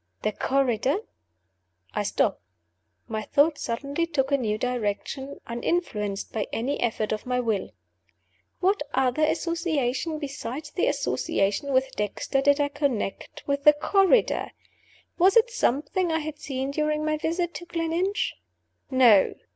The 0.23 0.31
corridor? 0.31 1.01
I 1.93 2.01
stopped. 2.01 2.41
My 3.07 3.21
thoughts 3.21 3.61
suddenly 3.61 4.07
took 4.07 4.31
a 4.31 4.37
new 4.37 4.57
direction, 4.57 5.37
uninfluenced 5.45 6.33
by 6.33 6.47
any 6.51 6.79
effort 6.81 7.11
of 7.11 7.27
my 7.27 7.39
will. 7.39 7.69
What 8.61 8.81
other 8.95 9.21
association 9.23 10.17
besides 10.17 10.71
the 10.71 10.87
association 10.87 11.71
with 11.71 11.95
Dexter 11.95 12.41
did 12.41 12.59
I 12.59 12.69
connect 12.69 13.43
with 13.45 13.63
the 13.63 13.73
corridor? 13.73 14.49
Was 15.19 15.37
it 15.37 15.51
something 15.51 16.11
I 16.11 16.17
had 16.21 16.39
seen 16.39 16.71
during 16.71 17.05
my 17.05 17.17
visit 17.19 17.53
to 17.53 17.67
Gleninch? 17.67 18.33
No. 18.89 19.35